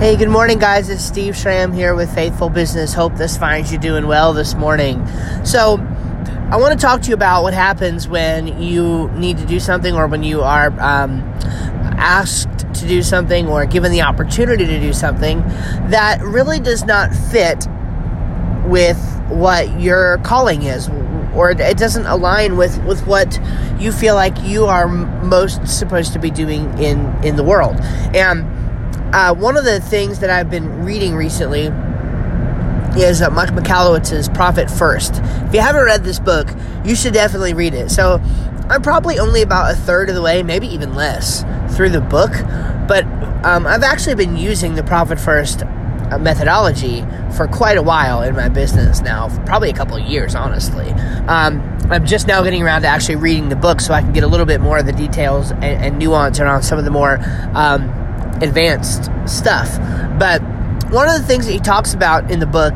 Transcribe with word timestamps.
Hey, 0.00 0.16
good 0.16 0.30
morning, 0.30 0.58
guys. 0.58 0.88
It's 0.88 1.04
Steve 1.04 1.36
Schramm 1.36 1.74
here 1.74 1.94
with 1.94 2.10
Faithful 2.14 2.48
Business. 2.48 2.94
Hope 2.94 3.16
this 3.16 3.36
finds 3.36 3.70
you 3.70 3.76
doing 3.76 4.06
well 4.06 4.32
this 4.32 4.54
morning. 4.54 5.06
So, 5.44 5.76
I 6.50 6.56
want 6.56 6.72
to 6.72 6.78
talk 6.78 7.02
to 7.02 7.08
you 7.08 7.14
about 7.14 7.42
what 7.42 7.52
happens 7.52 8.08
when 8.08 8.62
you 8.62 9.10
need 9.10 9.36
to 9.36 9.44
do 9.44 9.60
something 9.60 9.94
or 9.94 10.06
when 10.06 10.22
you 10.22 10.40
are 10.40 10.68
um, 10.80 11.20
asked 11.98 12.60
to 12.60 12.88
do 12.88 13.02
something 13.02 13.46
or 13.46 13.66
given 13.66 13.92
the 13.92 14.00
opportunity 14.00 14.64
to 14.64 14.80
do 14.80 14.94
something 14.94 15.42
that 15.90 16.22
really 16.22 16.60
does 16.60 16.86
not 16.86 17.14
fit 17.14 17.66
with 18.64 18.98
what 19.28 19.78
your 19.78 20.16
calling 20.24 20.62
is 20.62 20.88
or 21.34 21.50
it 21.50 21.76
doesn't 21.76 22.06
align 22.06 22.56
with, 22.56 22.82
with 22.84 23.06
what 23.06 23.38
you 23.78 23.92
feel 23.92 24.14
like 24.14 24.40
you 24.44 24.64
are 24.64 24.88
most 24.88 25.66
supposed 25.66 26.14
to 26.14 26.18
be 26.18 26.30
doing 26.30 26.72
in, 26.78 27.22
in 27.22 27.36
the 27.36 27.44
world. 27.44 27.76
And 28.14 28.59
uh, 29.12 29.34
one 29.34 29.56
of 29.56 29.64
the 29.64 29.80
things 29.80 30.20
that 30.20 30.30
I've 30.30 30.50
been 30.50 30.84
reading 30.84 31.14
recently 31.14 31.70
is 32.96 33.22
uh, 33.22 33.30
Mike 33.30 33.50
Michalowicz's 33.50 34.28
Profit 34.28 34.70
First. 34.70 35.14
If 35.16 35.54
you 35.54 35.60
haven't 35.60 35.84
read 35.84 36.04
this 36.04 36.18
book, 36.18 36.48
you 36.84 36.94
should 36.94 37.14
definitely 37.14 37.54
read 37.54 37.74
it. 37.74 37.90
So 37.90 38.20
I'm 38.68 38.82
probably 38.82 39.18
only 39.18 39.42
about 39.42 39.72
a 39.72 39.76
third 39.76 40.08
of 40.08 40.14
the 40.14 40.22
way, 40.22 40.42
maybe 40.42 40.66
even 40.68 40.94
less, 40.94 41.44
through 41.76 41.90
the 41.90 42.00
book. 42.00 42.30
But 42.88 43.04
um, 43.44 43.66
I've 43.66 43.82
actually 43.82 44.16
been 44.16 44.36
using 44.36 44.74
the 44.74 44.82
Profit 44.82 45.18
First 45.18 45.62
uh, 45.62 46.18
methodology 46.18 47.04
for 47.36 47.46
quite 47.46 47.78
a 47.78 47.82
while 47.82 48.22
in 48.22 48.34
my 48.34 48.48
business 48.48 49.00
now, 49.00 49.28
probably 49.44 49.70
a 49.70 49.74
couple 49.74 49.96
of 49.96 50.04
years, 50.04 50.34
honestly. 50.34 50.90
Um, 51.28 51.78
I'm 51.90 52.06
just 52.06 52.28
now 52.28 52.42
getting 52.42 52.62
around 52.62 52.82
to 52.82 52.88
actually 52.88 53.16
reading 53.16 53.48
the 53.48 53.56
book 53.56 53.80
so 53.80 53.92
I 53.92 54.02
can 54.02 54.12
get 54.12 54.22
a 54.22 54.28
little 54.28 54.46
bit 54.46 54.60
more 54.60 54.78
of 54.78 54.86
the 54.86 54.92
details 54.92 55.50
and, 55.50 55.64
and 55.64 55.98
nuance 55.98 56.38
around 56.38 56.62
some 56.62 56.78
of 56.78 56.84
the 56.84 56.90
more. 56.90 57.18
Um, 57.54 57.99
advanced 58.42 59.10
stuff. 59.26 59.78
But 60.18 60.42
one 60.90 61.08
of 61.08 61.20
the 61.20 61.26
things 61.26 61.46
that 61.46 61.52
he 61.52 61.60
talks 61.60 61.94
about 61.94 62.30
in 62.30 62.40
the 62.40 62.46
book 62.46 62.74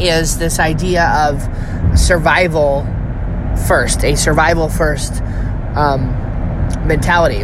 is 0.00 0.38
this 0.38 0.58
idea 0.58 1.06
of 1.28 1.42
survival 1.98 2.86
first, 3.66 4.04
a 4.04 4.16
survival 4.16 4.68
first 4.68 5.22
um, 5.74 6.08
mentality 6.86 7.40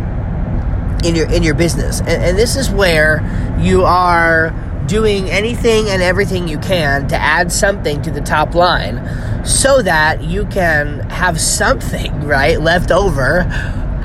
in 1.07 1.17
your 1.17 1.31
in 1.31 1.43
your 1.43 1.55
business, 1.55 2.01
and, 2.01 2.23
and 2.23 2.39
this 2.39 2.57
is 2.57 2.71
where 2.71 3.21
you 3.61 3.85
are 3.85 4.51
doing 4.87 5.31
anything 5.31 5.89
and 5.89 6.03
everything 6.03 6.49
you 6.49 6.59
can 6.59 7.09
to 7.09 7.17
add 7.17 7.51
something 7.53 8.03
to 8.03 8.11
the 8.11 8.21
top 8.21 8.55
line 8.55 9.45
so 9.45 9.81
that 9.83 10.23
you 10.23 10.45
can 10.47 11.01
have 11.11 11.41
something 11.41 12.21
right 12.27 12.61
left 12.61 12.91
over 12.91 13.41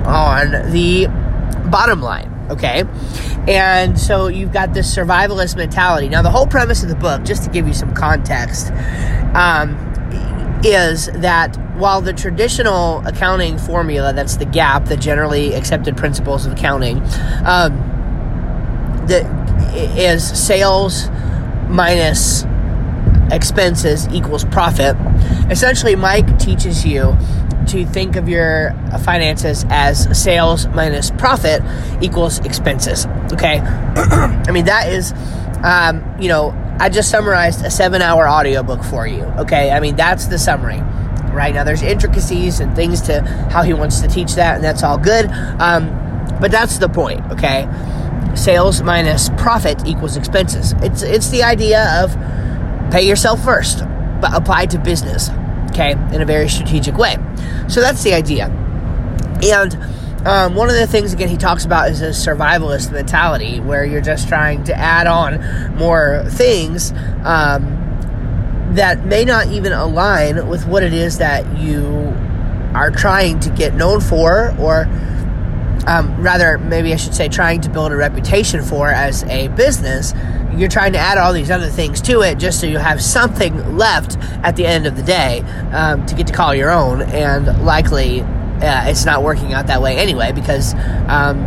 on 0.06 0.72
the 0.72 1.08
bottom 1.69 2.02
line 2.02 2.36
okay 2.50 2.84
and 3.48 3.98
so 3.98 4.28
you've 4.28 4.52
got 4.52 4.73
this 4.73 4.94
survivalist 4.94 5.56
mentality. 5.56 6.09
Now, 6.09 6.22
the 6.22 6.30
whole 6.30 6.48
premise 6.48 6.84
of 6.84 6.90
the 6.90 6.95
book, 6.95 7.23
just 7.23 7.44
to 7.45 7.50
give 7.50 7.66
you 7.66 7.73
some 7.73 7.94
context, 7.94 8.72
um, 9.34 9.76
is 10.66 11.08
that 11.14 11.56
while 11.78 12.02
the 12.02 12.12
traditional 12.12 13.06
accounting 13.08 13.58
formula, 13.58 14.12
that's 14.12 14.36
the 14.36 14.45
GAAP, 14.45 14.90
the 14.90 14.98
generally 14.98 15.53
accepted 15.53 15.95
principles 15.95 16.45
of 16.45 16.53
accounting, 16.53 16.98
um, 17.45 17.84
that 19.08 19.25
is 19.98 20.28
sales 20.28 21.09
minus 21.70 22.44
expenses 23.31 24.09
equals 24.09 24.44
profit. 24.45 24.98
Essentially, 25.50 25.95
Mike 25.95 26.38
teaches 26.38 26.86
you 26.86 27.16
to 27.67 27.85
think 27.85 28.15
of 28.15 28.27
your 28.29 28.71
finances 29.03 29.65
as 29.69 30.19
sales 30.19 30.67
minus 30.67 31.11
profit 31.11 31.61
equals 32.01 32.39
expenses. 32.39 33.05
Okay. 33.33 33.59
I 33.95 34.51
mean, 34.51 34.65
that 34.65 34.91
is, 34.91 35.13
um, 35.63 36.03
you 36.19 36.27
know, 36.27 36.51
I 36.79 36.89
just 36.89 37.09
summarized 37.09 37.65
a 37.65 37.71
seven 37.71 38.01
hour 38.01 38.27
audiobook 38.27 38.83
for 38.83 39.07
you. 39.07 39.23
Okay. 39.23 39.71
I 39.71 39.79
mean, 39.79 39.95
that's 39.95 40.27
the 40.27 40.38
summary. 40.38 40.81
Right 41.33 41.53
now, 41.53 41.63
there's 41.63 41.83
intricacies 41.83 42.59
and 42.59 42.75
things 42.75 43.01
to 43.03 43.22
how 43.51 43.61
he 43.61 43.73
wants 43.73 44.01
to 44.01 44.07
teach 44.07 44.35
that, 44.35 44.56
and 44.56 44.63
that's 44.63 44.81
all 44.81 44.97
good. 44.97 45.29
Um, 45.59 45.89
but 46.39 46.51
that's 46.51 46.79
the 46.79 46.89
point. 46.89 47.22
Okay. 47.31 47.67
Sales 48.35 48.81
minus 48.81 49.29
profit 49.38 49.85
equals 49.85 50.17
expenses. 50.17 50.73
It's 50.81 51.01
it's 51.01 51.29
the 51.29 51.44
idea 51.44 52.03
of 52.03 52.11
pay 52.91 53.07
yourself 53.07 53.44
first, 53.44 53.79
but 54.22 54.33
applied 54.33 54.72
to 54.72 54.79
business 54.79 55.29
okay, 55.77 55.91
in 56.13 56.21
a 56.21 56.25
very 56.25 56.49
strategic 56.49 56.97
way. 56.97 57.17
So 57.67 57.81
that's 57.81 58.03
the 58.03 58.13
idea. 58.13 58.47
And 59.43 59.77
um, 60.25 60.55
one 60.55 60.69
of 60.69 60.75
the 60.75 60.88
things, 60.88 61.13
again, 61.13 61.29
he 61.29 61.38
talks 61.38 61.65
about 61.65 61.89
is 61.89 62.01
a 62.01 62.09
survivalist 62.09 62.91
mentality 62.91 63.59
where 63.59 63.85
you're 63.85 64.01
just 64.01 64.27
trying 64.27 64.63
to 64.65 64.75
add 64.75 65.05
on 65.07 65.75
more 65.75 66.25
things 66.29 66.91
um, 67.23 67.73
that 68.71 69.05
may 69.05 69.23
not 69.23 69.47
even 69.47 69.71
align 69.71 70.47
with 70.47 70.65
what 70.65 70.83
it 70.83 70.93
is 70.93 71.19
that 71.19 71.57
you 71.57 71.85
are 72.73 72.91
trying 72.91 73.39
to 73.41 73.49
get 73.51 73.75
known 73.75 74.01
for 74.01 74.55
or 74.59 74.88
um, 75.85 76.21
rather, 76.21 76.57
maybe 76.57 76.91
I 76.91 76.97
should 76.97 77.15
say, 77.15 77.29
trying 77.29 77.61
to 77.61 77.69
build 77.69 77.94
a 77.94 77.95
reputation 77.95 78.61
for 78.61 78.89
as 78.89 79.23
a 79.23 79.47
business. 79.49 80.11
You're 80.57 80.69
trying 80.69 80.94
to 80.94 81.00
add 81.00 81.18
all 81.18 81.34
these 81.34 81.51
other 81.51 81.69
things 81.69 82.01
to 82.01 82.22
it 82.22 82.40
just 82.40 82.59
so 82.59 82.66
you 82.66 82.79
have 82.79 83.01
something 83.01 83.78
left 83.78 84.18
at 84.44 84.56
the 84.56 84.66
end 84.66 84.88
of 84.88 84.95
the 84.95 85.03
day 85.03 85.41
um, 85.72 86.06
to 86.07 86.16
get 86.16 86.25
to 86.28 86.34
call 86.34 86.56
your 86.56 86.72
own. 86.72 87.03
And 87.03 87.63
likely, 87.63 88.22
uh, 88.22 88.90
it's 88.90 89.06
not 89.06 89.23
working 89.23 89.53
out 89.53 89.68
that 89.68 89.81
way 89.81 89.97
anyway 89.97 90.31
because, 90.31 90.73
um, 91.07 91.38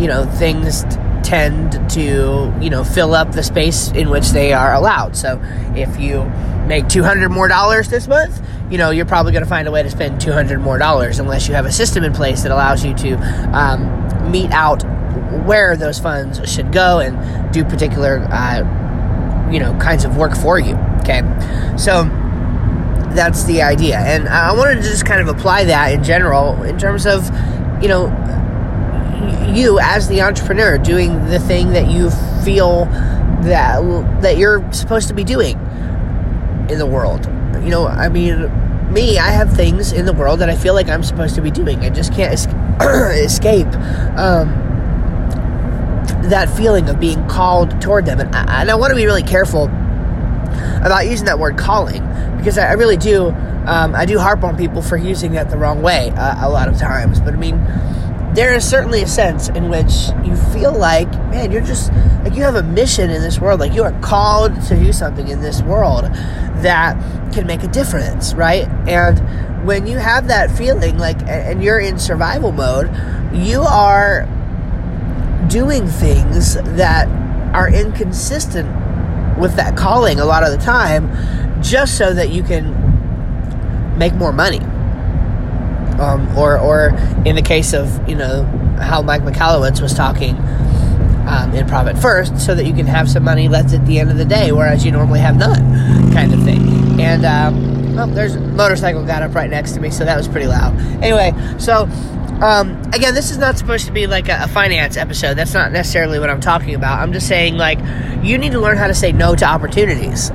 you 0.00 0.08
know, 0.08 0.26
things 0.26 0.82
tend 1.22 1.72
to, 1.90 2.52
you 2.60 2.70
know, 2.70 2.82
fill 2.82 3.14
up 3.14 3.32
the 3.32 3.42
space 3.42 3.92
in 3.92 4.10
which 4.10 4.30
they 4.30 4.52
are 4.52 4.74
allowed. 4.74 5.14
So 5.14 5.40
if 5.76 6.00
you 6.00 6.24
make 6.66 6.88
200 6.88 7.28
more 7.28 7.48
dollars 7.48 7.88
this 7.88 8.08
month, 8.08 8.42
you 8.70 8.78
know, 8.78 8.90
you're 8.90 9.06
probably 9.06 9.32
going 9.32 9.44
to 9.44 9.48
find 9.48 9.68
a 9.68 9.70
way 9.70 9.82
to 9.82 9.90
spend 9.90 10.20
200 10.20 10.58
more 10.58 10.78
dollars 10.78 11.18
unless 11.18 11.46
you 11.46 11.54
have 11.54 11.64
a 11.64 11.72
system 11.72 12.02
in 12.02 12.12
place 12.12 12.42
that 12.42 12.50
allows 12.50 12.84
you 12.84 12.92
to 12.94 13.14
um, 13.56 14.30
mete 14.30 14.50
out 14.50 14.82
where 15.46 15.76
those 15.76 15.98
funds 15.98 16.40
should 16.50 16.72
go 16.72 17.00
and 17.00 17.52
do 17.52 17.64
particular, 17.64 18.18
uh, 18.30 19.48
you 19.50 19.60
know, 19.60 19.76
kinds 19.78 20.04
of 20.04 20.16
work 20.16 20.36
for 20.36 20.58
you. 20.58 20.74
Okay. 21.00 21.22
So 21.76 22.04
that's 23.14 23.44
the 23.44 23.62
idea. 23.62 23.98
And 23.98 24.28
I 24.28 24.52
wanted 24.54 24.76
to 24.76 24.82
just 24.82 25.06
kind 25.06 25.20
of 25.20 25.28
apply 25.28 25.64
that 25.64 25.92
in 25.92 26.04
general 26.04 26.62
in 26.62 26.78
terms 26.78 27.06
of, 27.06 27.24
you 27.82 27.88
know, 27.88 28.06
you 29.52 29.78
as 29.80 30.08
the 30.08 30.22
entrepreneur 30.22 30.78
doing 30.78 31.26
the 31.26 31.38
thing 31.40 31.70
that 31.70 31.90
you 31.90 32.10
feel 32.44 32.84
that 33.42 33.80
that 34.22 34.36
you're 34.36 34.70
supposed 34.72 35.08
to 35.08 35.14
be 35.14 35.24
doing 35.24 35.58
in 36.68 36.78
the 36.78 36.86
world. 36.86 37.26
You 37.62 37.70
know, 37.70 37.86
I 37.86 38.08
mean, 38.08 38.50
me, 38.92 39.18
I 39.18 39.30
have 39.30 39.52
things 39.52 39.92
in 39.92 40.06
the 40.06 40.12
world 40.12 40.40
that 40.40 40.50
I 40.50 40.56
feel 40.56 40.74
like 40.74 40.88
I'm 40.88 41.02
supposed 41.02 41.34
to 41.36 41.42
be 41.42 41.50
doing. 41.50 41.80
I 41.80 41.90
just 41.90 42.12
can't 42.12 42.32
es- 42.32 42.46
escape 43.24 43.66
um, 44.16 44.52
that 46.30 46.48
feeling 46.50 46.88
of 46.88 47.00
being 47.00 47.26
called 47.28 47.80
toward 47.80 48.06
them. 48.06 48.20
And 48.20 48.34
I, 48.34 48.62
and 48.62 48.70
I 48.70 48.74
want 48.74 48.90
to 48.90 48.96
be 48.96 49.06
really 49.06 49.22
careful 49.22 49.64
about 49.64 51.06
using 51.06 51.26
that 51.26 51.38
word 51.38 51.58
calling 51.58 52.02
because 52.36 52.58
I, 52.58 52.68
I 52.68 52.72
really 52.72 52.96
do. 52.96 53.34
Um, 53.66 53.94
I 53.94 54.06
do 54.06 54.18
harp 54.18 54.44
on 54.44 54.56
people 54.56 54.80
for 54.80 54.96
using 54.96 55.32
that 55.32 55.50
the 55.50 55.58
wrong 55.58 55.82
way 55.82 56.10
uh, 56.16 56.46
a 56.46 56.48
lot 56.48 56.68
of 56.68 56.78
times. 56.78 57.20
But 57.20 57.34
I 57.34 57.36
mean, 57.36 57.62
there 58.34 58.54
is 58.54 58.66
certainly 58.66 59.02
a 59.02 59.06
sense 59.06 59.48
in 59.48 59.68
which 59.68 60.08
you 60.24 60.36
feel 60.52 60.72
like, 60.72 61.10
man, 61.30 61.52
you're 61.52 61.60
just 61.60 61.92
like 62.22 62.34
you 62.34 62.42
have 62.42 62.54
a 62.54 62.62
mission 62.62 63.10
in 63.10 63.20
this 63.20 63.38
world, 63.38 63.60
like 63.60 63.74
you 63.74 63.82
are 63.82 63.98
called 64.00 64.54
to 64.68 64.76
do 64.76 64.92
something 64.92 65.28
in 65.28 65.40
this 65.40 65.60
world 65.62 66.04
that 66.62 66.96
can 67.32 67.46
make 67.46 67.62
a 67.62 67.68
difference, 67.68 68.34
right? 68.34 68.66
And 68.88 69.66
when 69.66 69.86
you 69.86 69.98
have 69.98 70.28
that 70.28 70.50
feeling, 70.50 70.98
like, 70.98 71.20
and 71.22 71.62
you're 71.62 71.80
in 71.80 71.98
survival 71.98 72.52
mode, 72.52 72.86
you 73.34 73.62
are 73.62 74.26
doing 75.48 75.86
things 75.86 76.54
that 76.54 77.08
are 77.54 77.68
inconsistent 77.68 78.68
with 79.38 79.54
that 79.56 79.76
calling 79.76 80.20
a 80.20 80.24
lot 80.24 80.42
of 80.42 80.50
the 80.50 80.58
time, 80.58 81.10
just 81.62 81.96
so 81.96 82.12
that 82.12 82.30
you 82.30 82.42
can 82.42 82.76
make 83.98 84.14
more 84.14 84.32
money 84.32 84.60
um, 85.98 86.36
or 86.36 86.58
or 86.58 86.88
in 87.24 87.34
the 87.34 87.42
case 87.42 87.72
of 87.72 88.08
you 88.08 88.14
know 88.14 88.44
how 88.80 89.02
Mike 89.02 89.22
Michalowicz 89.22 89.80
was 89.80 89.92
talking 89.92 90.36
um, 91.26 91.52
in 91.54 91.66
Profit 91.66 91.98
First, 91.98 92.38
so 92.38 92.54
that 92.54 92.64
you 92.64 92.72
can 92.72 92.86
have 92.86 93.10
some 93.10 93.24
money 93.24 93.48
left 93.48 93.72
at 93.74 93.84
the 93.86 93.98
end 93.98 94.10
of 94.10 94.16
the 94.16 94.24
day, 94.24 94.52
whereas 94.52 94.84
you 94.84 94.92
normally 94.92 95.20
have 95.20 95.36
none, 95.36 96.12
kind 96.12 96.32
of 96.32 96.42
thing. 96.42 97.00
And 97.00 97.24
um, 97.24 97.94
well, 97.96 98.06
there's 98.06 98.36
a 98.36 98.40
motorcycle 98.40 99.04
got 99.04 99.22
up 99.22 99.34
right 99.34 99.50
next 99.50 99.72
to 99.72 99.80
me, 99.80 99.90
so 99.90 100.04
that 100.04 100.16
was 100.16 100.28
pretty 100.28 100.46
loud. 100.46 100.78
Anyway, 101.02 101.32
so. 101.58 101.88
Um, 102.40 102.80
again, 102.92 103.14
this 103.14 103.32
is 103.32 103.38
not 103.38 103.58
supposed 103.58 103.86
to 103.86 103.92
be 103.92 104.06
like 104.06 104.28
a, 104.28 104.44
a 104.44 104.48
finance 104.48 104.96
episode. 104.96 105.34
That's 105.34 105.54
not 105.54 105.72
necessarily 105.72 106.20
what 106.20 106.30
I'm 106.30 106.40
talking 106.40 106.74
about. 106.74 107.00
I'm 107.00 107.12
just 107.12 107.26
saying, 107.26 107.56
like, 107.56 107.78
you 108.22 108.38
need 108.38 108.52
to 108.52 108.60
learn 108.60 108.76
how 108.76 108.86
to 108.86 108.94
say 108.94 109.10
no 109.10 109.34
to 109.34 109.44
opportunities 109.44 110.30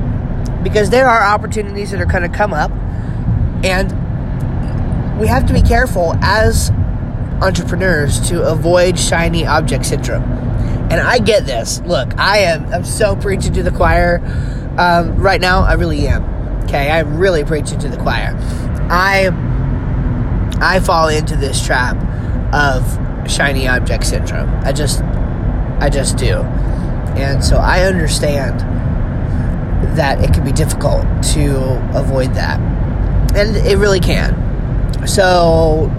because 0.64 0.90
there 0.90 1.08
are 1.08 1.24
opportunities 1.24 1.92
that 1.92 2.02
are 2.02 2.06
going 2.06 2.30
to 2.30 2.38
come 2.38 2.54
up, 2.54 2.72
and 3.64 3.92
we 5.20 5.28
have 5.28 5.46
to 5.48 5.54
be 5.54 5.62
careful 5.62 6.14
as 6.22 6.72
entrepreneurs 7.42 8.20
to 8.30 8.44
avoid 8.44 9.00
shiny 9.00 9.46
object 9.46 9.86
syndrome. 9.86 10.24
And 10.24 10.96
I 10.96 11.20
get 11.20 11.46
this. 11.46 11.80
Look, 11.82 12.20
I 12.20 12.40
am 12.40 12.66
I'm 12.74 12.84
so 12.84 13.16
preaching 13.16 13.54
to 13.54 13.64
the 13.64 13.72
choir 13.72 14.22
um, 14.78 15.16
right 15.16 15.40
now. 15.40 15.62
I 15.62 15.74
really 15.74 16.06
am. 16.08 16.24
Okay, 16.66 16.92
I'm 16.92 17.18
really 17.18 17.46
preaching 17.46 17.80
to 17.80 17.88
the 17.88 17.98
choir. 17.98 18.38
I 18.90 19.30
I 20.63 20.80
fall 20.80 21.10
into 21.10 21.36
this 21.36 21.63
trap 21.63 21.98
of 22.54 23.30
shiny 23.30 23.68
object 23.68 24.06
syndrome. 24.06 24.50
I 24.63 24.71
just 24.71 25.01
I 25.01 25.89
just 25.89 26.18
do. 26.18 26.38
And 27.18 27.44
so 27.44 27.57
I 27.57 27.81
understand 27.81 28.62
that 29.98 30.24
it 30.24 30.33
can 30.33 30.45
be 30.45 30.51
difficult 30.51 31.04
to 31.33 31.98
avoid 31.98 32.33
that. 32.36 32.60
And 33.36 33.57
it 33.57 33.77
really 33.77 34.00
can. 34.00 35.07
So 35.07 35.92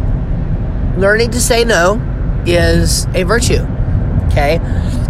learning 0.96 1.32
to 1.32 1.40
say 1.40 1.64
no 1.64 2.00
is 2.46 3.06
a 3.14 3.24
virtue. 3.24 3.66
Okay? 4.28 4.56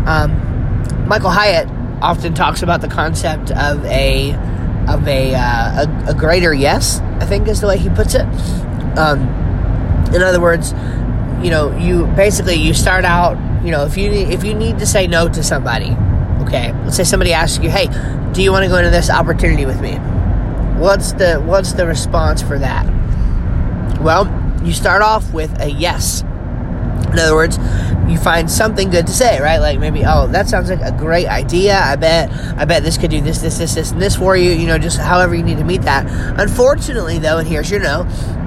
Um, 0.06 1.06
Michael 1.06 1.30
Hyatt 1.30 1.68
often 2.02 2.34
talks 2.34 2.62
about 2.62 2.80
the 2.80 2.88
concept 2.88 3.50
of 3.52 3.84
a 3.86 4.34
of 4.88 5.06
a, 5.08 5.34
uh, 5.34 5.86
a, 5.86 6.10
a 6.10 6.14
greater 6.14 6.52
yes. 6.52 7.00
I 7.20 7.24
think 7.24 7.48
is 7.48 7.60
the 7.60 7.68
way 7.68 7.78
he 7.78 7.88
puts 7.88 8.14
it. 8.14 8.26
Um, 8.98 9.43
in 10.14 10.22
other 10.22 10.40
words, 10.40 10.72
you 11.42 11.50
know, 11.50 11.76
you 11.76 12.06
basically 12.16 12.54
you 12.54 12.72
start 12.72 13.04
out. 13.04 13.36
You 13.64 13.70
know, 13.70 13.84
if 13.84 13.96
you 13.96 14.10
if 14.10 14.44
you 14.44 14.54
need 14.54 14.78
to 14.78 14.86
say 14.86 15.06
no 15.06 15.28
to 15.28 15.42
somebody, 15.42 15.96
okay. 16.42 16.72
Let's 16.84 16.96
say 16.96 17.04
somebody 17.04 17.32
asks 17.32 17.62
you, 17.62 17.70
"Hey, 17.70 17.88
do 18.32 18.42
you 18.42 18.52
want 18.52 18.64
to 18.64 18.68
go 18.68 18.76
into 18.76 18.90
this 18.90 19.10
opportunity 19.10 19.66
with 19.66 19.80
me?" 19.80 19.96
What's 20.78 21.12
the 21.12 21.40
what's 21.40 21.72
the 21.72 21.86
response 21.86 22.42
for 22.42 22.58
that? 22.58 22.84
Well, 24.00 24.26
you 24.64 24.72
start 24.72 25.02
off 25.02 25.32
with 25.32 25.60
a 25.60 25.70
yes. 25.70 26.22
In 26.22 27.20
other 27.20 27.34
words, 27.34 27.58
you 28.08 28.18
find 28.18 28.50
something 28.50 28.90
good 28.90 29.06
to 29.06 29.12
say, 29.12 29.40
right? 29.40 29.58
Like 29.58 29.78
maybe, 29.78 30.02
oh, 30.04 30.26
that 30.28 30.48
sounds 30.48 30.68
like 30.68 30.80
a 30.80 30.92
great 30.92 31.26
idea. 31.26 31.78
I 31.78 31.96
bet, 31.96 32.30
I 32.58 32.64
bet 32.64 32.82
this 32.82 32.98
could 32.98 33.10
do 33.10 33.20
this, 33.20 33.38
this, 33.38 33.58
this, 33.58 33.74
this, 33.74 33.92
and 33.92 34.02
this 34.02 34.16
for 34.16 34.36
you. 34.36 34.50
You 34.50 34.66
know, 34.66 34.78
just 34.78 34.98
however 34.98 35.34
you 35.34 35.42
need 35.42 35.58
to 35.58 35.64
meet 35.64 35.82
that. 35.82 36.06
Unfortunately, 36.40 37.18
though, 37.18 37.38
and 37.38 37.46
here's 37.46 37.70
your 37.70 37.80
no. 37.80 38.02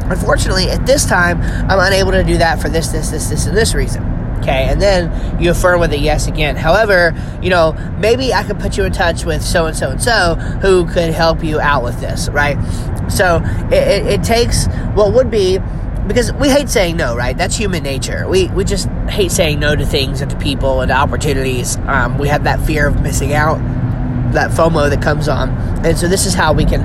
Unfortunately, 0.09 0.69
at 0.69 0.85
this 0.85 1.05
time, 1.05 1.41
I'm 1.69 1.79
unable 1.79 2.11
to 2.11 2.23
do 2.23 2.37
that 2.37 2.61
for 2.61 2.69
this, 2.69 2.87
this, 2.89 3.09
this, 3.09 3.29
this, 3.29 3.45
and 3.45 3.55
this 3.55 3.73
reason. 3.73 4.03
Okay, 4.39 4.67
and 4.69 4.81
then 4.81 5.41
you 5.41 5.51
affirm 5.51 5.79
with 5.79 5.91
a 5.91 5.97
yes 5.97 6.27
again. 6.27 6.55
However, 6.55 7.13
you 7.41 7.49
know, 7.49 7.73
maybe 7.99 8.33
I 8.33 8.43
could 8.43 8.59
put 8.59 8.77
you 8.77 8.83
in 8.83 8.93
touch 8.93 9.25
with 9.25 9.43
so 9.43 9.65
and 9.65 9.75
so 9.75 9.89
and 9.89 10.01
so 10.01 10.35
who 10.61 10.85
could 10.85 11.11
help 11.11 11.43
you 11.43 11.59
out 11.59 11.83
with 11.83 11.99
this, 11.99 12.29
right? 12.29 12.55
So 13.09 13.41
it, 13.71 13.73
it, 13.73 14.05
it 14.05 14.23
takes 14.23 14.67
what 14.93 15.13
would 15.13 15.31
be 15.31 15.59
because 16.07 16.31
we 16.33 16.49
hate 16.49 16.69
saying 16.69 16.97
no, 16.97 17.15
right? 17.15 17.37
That's 17.37 17.55
human 17.55 17.83
nature. 17.83 18.27
We 18.27 18.47
we 18.49 18.63
just 18.63 18.87
hate 19.09 19.31
saying 19.31 19.59
no 19.59 19.75
to 19.75 19.85
things 19.85 20.21
and 20.21 20.31
to 20.31 20.37
people 20.37 20.81
and 20.81 20.89
to 20.89 20.95
opportunities. 20.95 21.75
Um, 21.87 22.17
we 22.17 22.27
have 22.29 22.43
that 22.45 22.61
fear 22.61 22.87
of 22.87 23.01
missing 23.01 23.33
out, 23.33 23.57
that 24.33 24.51
FOMO 24.51 24.89
that 24.89 25.01
comes 25.01 25.27
on, 25.27 25.49
and 25.85 25.97
so 25.97 26.07
this 26.07 26.25
is 26.25 26.33
how 26.33 26.53
we 26.53 26.63
can 26.63 26.81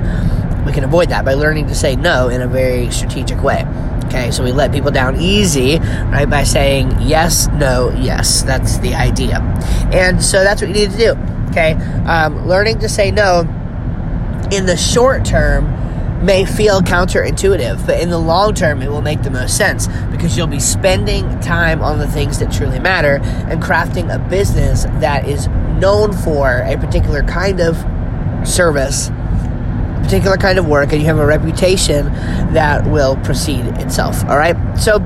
we 0.65 0.71
can 0.71 0.83
avoid 0.83 1.09
that 1.09 1.25
by 1.25 1.33
learning 1.33 1.67
to 1.67 1.75
say 1.75 1.95
no 1.95 2.29
in 2.29 2.41
a 2.41 2.47
very 2.47 2.89
strategic 2.91 3.41
way. 3.43 3.65
Okay, 4.05 4.31
so 4.31 4.43
we 4.43 4.51
let 4.51 4.71
people 4.71 4.91
down 4.91 5.19
easy, 5.19 5.79
right, 5.79 6.29
by 6.29 6.43
saying 6.43 6.95
yes, 7.01 7.47
no, 7.53 7.89
yes. 7.99 8.43
That's 8.43 8.77
the 8.79 8.93
idea, 8.93 9.39
and 9.91 10.23
so 10.23 10.43
that's 10.43 10.61
what 10.61 10.69
you 10.69 10.75
need 10.75 10.91
to 10.91 10.97
do. 10.97 11.11
Okay, 11.49 11.73
um, 12.05 12.47
learning 12.47 12.79
to 12.79 12.89
say 12.89 13.11
no 13.11 13.41
in 14.51 14.65
the 14.65 14.77
short 14.77 15.25
term 15.25 15.65
may 16.23 16.45
feel 16.45 16.81
counterintuitive, 16.81 17.85
but 17.85 17.99
in 17.99 18.09
the 18.09 18.17
long 18.17 18.53
term, 18.53 18.81
it 18.81 18.89
will 18.89 19.01
make 19.01 19.21
the 19.23 19.31
most 19.31 19.57
sense 19.57 19.87
because 20.11 20.37
you'll 20.37 20.47
be 20.47 20.59
spending 20.59 21.39
time 21.41 21.81
on 21.81 21.99
the 21.99 22.07
things 22.07 22.39
that 22.39 22.51
truly 22.51 22.79
matter 22.79 23.19
and 23.49 23.61
crafting 23.61 24.13
a 24.13 24.19
business 24.29 24.83
that 24.99 25.27
is 25.27 25.47
known 25.79 26.13
for 26.13 26.59
a 26.65 26.77
particular 26.77 27.23
kind 27.23 27.59
of 27.59 27.75
service, 28.47 29.09
particular 30.03 30.37
kind 30.37 30.59
of 30.59 30.67
work, 30.67 30.91
and 30.91 31.01
you 31.01 31.07
have 31.07 31.17
a 31.17 31.25
reputation 31.25 32.05
that 32.53 32.85
will 32.87 33.15
precede 33.17 33.65
itself. 33.77 34.23
All 34.25 34.37
right? 34.37 34.55
So, 34.77 34.99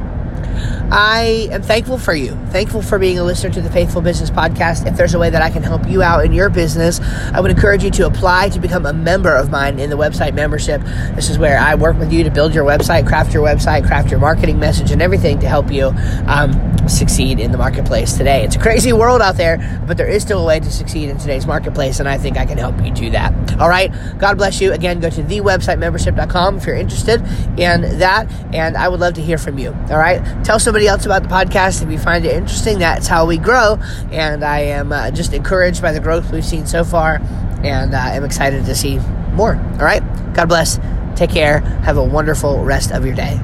I 0.92 1.50
am 1.52 1.62
thankful 1.62 1.98
for 1.98 2.14
you. 2.14 2.38
Thankful 2.50 2.82
for 2.82 2.98
being 2.98 3.20
a 3.20 3.24
listener 3.24 3.50
to 3.52 3.62
the 3.62 3.70
Faithful 3.70 4.02
Business 4.02 4.30
Podcast. 4.30 4.88
If 4.88 4.96
there's 4.96 5.14
a 5.14 5.20
way 5.20 5.30
that 5.30 5.42
I 5.42 5.50
can 5.50 5.64
help 5.64 5.88
you 5.88 6.02
out 6.02 6.24
in 6.26 6.32
your 6.32 6.50
business, 6.50 7.00
I 7.34 7.40
would 7.40 7.52
encourage 7.52 7.84
you 7.84 7.92
to 7.92 8.06
apply 8.06 8.50
to 8.50 8.60
become 8.60 8.86
a 8.86 8.94
member 8.94 9.36
of 9.36 9.50
mine 9.50 9.80
in 9.80 9.90
the 9.90 9.98
website 9.98 10.34
membership. 10.34 10.82
This 11.16 11.30
is 11.30 11.38
where 11.38 11.60
I 11.60 11.76
work 11.76 11.98
with 11.98 12.12
you 12.12 12.24
to 12.24 12.32
build 12.32 12.54
your 12.54 12.66
website, 12.66 13.08
craft 13.08 13.34
your 13.34 13.44
website, 13.44 13.86
craft 13.86 14.10
your 14.12 14.20
marketing 14.20 14.60
message, 14.60 14.92
and 14.92 15.02
everything 15.02 15.40
to 15.40 15.48
help 15.48 15.72
you 15.72 15.88
um, 16.28 16.88
succeed 16.88 17.40
in 17.40 17.52
the 17.52 17.58
marketplace 17.58 18.14
today. 18.14 18.44
It's 18.44 18.56
a 18.56 18.60
crazy 18.60 18.94
world 18.94 19.22
out 19.22 19.36
there, 19.36 19.58
but 19.86 19.98
there 19.98 20.08
is 20.08 20.22
still 20.22 20.42
a 20.42 20.46
way 20.46 20.60
to 20.60 20.72
succeed 20.72 21.10
in 21.10 21.18
today's 21.18 21.46
marketplace, 21.46 22.00
and 22.00 22.08
I 22.08 22.18
think 22.18 22.38
I 22.38 22.46
can 22.46 22.58
help 22.58 22.82
you 22.84 22.92
do 22.92 23.10
that. 23.12 23.34
All 23.60 23.70
right. 23.70 23.92
God 24.18 24.38
bless 24.38 24.62
you. 24.62 24.72
Again, 24.72 25.00
go 25.00 25.10
to 25.10 25.24
thewebsitemembership.com 25.24 26.58
if 26.58 26.66
you're 26.66 26.76
interested 26.76 27.22
in 27.58 28.00
that, 28.00 28.32
and 28.54 28.78
I 28.78 28.88
would 28.88 29.00
love 29.00 29.16
to 29.16 29.22
hear 29.22 29.38
from 29.38 29.58
you. 29.58 29.76
All 29.90 29.98
right. 29.98 30.22
Tell 30.48 30.60
somebody 30.60 30.88
else 30.88 31.06
about 31.06 31.24
the 31.24 31.28
podcast 31.28 31.84
if 31.84 31.92
you 31.92 32.00
find 32.00 32.26
it 32.26 32.34
interesting. 32.34 32.80
That's 32.80 33.06
how 33.06 33.26
we 33.26 33.38
grow. 33.38 33.80
And 34.14 34.46
I 34.46 34.60
am 34.60 34.94
uh, 34.94 35.12
just 35.12 35.34
encouraged 35.34 35.82
by 35.82 35.92
the 35.92 36.00
growth 36.00 36.32
we've 36.32 36.46
seen 36.46 36.66
so 36.66 36.86
far. 36.86 37.20
And 37.66 37.94
uh, 37.94 37.98
I'm 37.98 38.24
excited 38.24 38.64
to 38.64 38.74
see 38.74 38.98
more. 39.34 39.58
All 39.58 39.80
right. 39.80 40.02
God 40.34 40.48
bless. 40.48 40.80
Take 41.18 41.32
care. 41.32 41.60
Have 41.60 41.98
a 41.98 42.04
wonderful 42.04 42.64
rest 42.64 42.94
of 42.94 43.06
your 43.06 43.14
day. 43.14 43.38